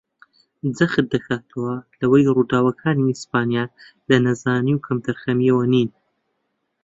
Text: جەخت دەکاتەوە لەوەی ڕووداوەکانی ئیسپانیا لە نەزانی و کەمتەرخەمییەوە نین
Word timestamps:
جەخت 0.77 1.05
دەکاتەوە 1.13 1.73
لەوەی 1.99 2.29
ڕووداوەکانی 2.35 3.09
ئیسپانیا 3.09 3.65
لە 4.09 4.17
نەزانی 4.25 4.75
و 4.75 4.83
کەمتەرخەمییەوە 4.85 5.65
نین 5.73 5.89